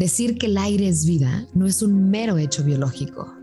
[0.00, 3.34] Decir que el aire es vida no es un mero hecho biológico.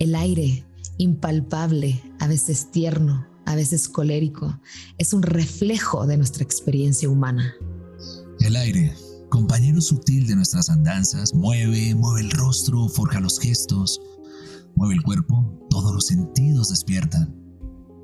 [0.00, 0.66] El aire,
[0.98, 4.58] impalpable, a veces tierno, a veces colérico,
[4.98, 7.54] es un reflejo de nuestra experiencia humana.
[8.40, 8.92] El aire,
[9.28, 14.00] compañero sutil de nuestras andanzas, mueve, mueve el rostro, forja los gestos,
[14.74, 17.32] mueve el cuerpo, todos los sentidos despiertan.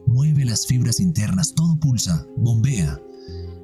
[0.06, 3.02] Mueve las fibras internas, todo pulsa, bombea.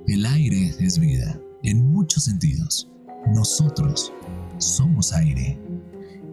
[0.09, 2.91] El aire es vida, en muchos sentidos.
[3.35, 4.13] Nosotros
[4.59, 5.59] somos aire.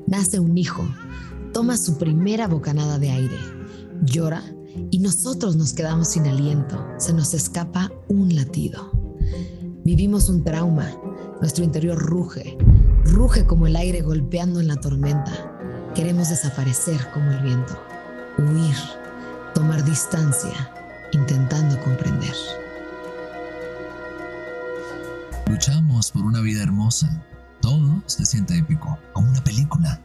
[0.07, 0.83] Nace un hijo,
[1.53, 3.37] toma su primera bocanada de aire,
[4.03, 4.43] llora
[4.91, 8.91] y nosotros nos quedamos sin aliento, se nos escapa un latido.
[9.83, 10.89] Vivimos un trauma,
[11.41, 12.57] nuestro interior ruge,
[13.05, 15.51] ruge como el aire golpeando en la tormenta.
[15.93, 17.77] Queremos desaparecer como el viento,
[18.37, 18.75] huir,
[19.53, 20.71] tomar distancia,
[21.11, 22.33] intentando comprender.
[25.47, 27.23] Luchamos por una vida hermosa.
[27.63, 30.01] Todo se siente épico, como una película.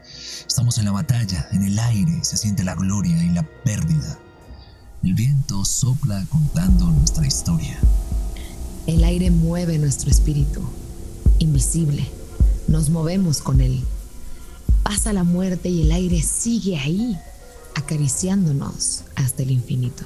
[0.46, 4.16] Estamos en la batalla, en el aire, se siente la gloria y la pérdida.
[5.02, 7.76] El viento sopla contando nuestra historia.
[8.86, 10.62] El aire mueve nuestro espíritu,
[11.40, 12.08] invisible.
[12.68, 13.84] Nos movemos con él.
[14.84, 17.18] Pasa la muerte y el aire sigue ahí,
[17.74, 20.04] acariciándonos hasta el infinito.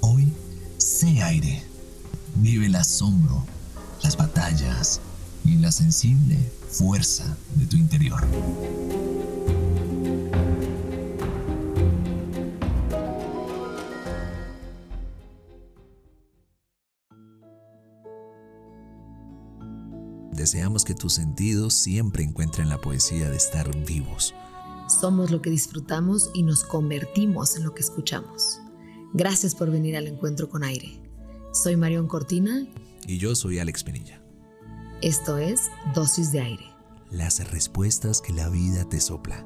[0.00, 0.32] Hoy,
[0.78, 1.62] sé aire
[2.34, 3.46] vive el asombro,
[4.02, 5.00] las batallas
[5.44, 6.38] y la sensible
[6.70, 8.22] fuerza de tu interior.
[20.32, 24.34] Deseamos que tus sentidos siempre encuentren la poesía de estar vivos.
[25.00, 28.60] Somos lo que disfrutamos y nos convertimos en lo que escuchamos.
[29.12, 31.00] Gracias por venir al encuentro con aire.
[31.52, 32.66] Soy Marión Cortina.
[33.06, 34.21] Y yo soy Alex Penilla.
[35.02, 36.64] Esto es Dosis de Aire.
[37.10, 39.44] Las respuestas que la vida te sopla.